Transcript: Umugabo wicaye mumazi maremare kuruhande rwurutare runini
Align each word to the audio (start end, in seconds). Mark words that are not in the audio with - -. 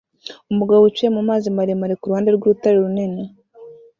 Umugabo 0.51 0.79
wicaye 0.83 1.09
mumazi 1.17 1.47
maremare 1.57 1.93
kuruhande 2.01 2.29
rwurutare 2.31 2.75
runini 2.83 3.23